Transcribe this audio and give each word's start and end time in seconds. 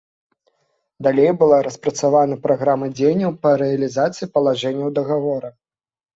Далей 1.07 1.29
была 1.41 1.59
распрацавана 1.67 2.39
праграма 2.47 2.89
дзеянняў 2.95 3.31
па 3.45 3.49
рэалізацыі 3.65 4.31
палажэнняў 4.39 4.89
дагавора. 4.99 5.49